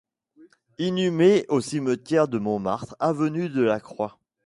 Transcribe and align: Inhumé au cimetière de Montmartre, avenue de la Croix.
Inhumé 0.79 1.45
au 1.47 1.61
cimetière 1.61 2.27
de 2.27 2.39
Montmartre, 2.39 2.95
avenue 2.99 3.49
de 3.49 3.61
la 3.61 3.79
Croix. 3.79 4.17